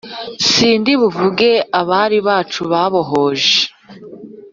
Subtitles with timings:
[0.49, 3.57] Sindi buvuge abari Bacu babohoje